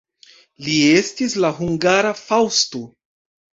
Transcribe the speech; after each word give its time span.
Li 0.67 0.77
estis 0.93 1.37
la 1.45 1.53
hungara 1.59 2.17
Faŭsto. 2.23 2.85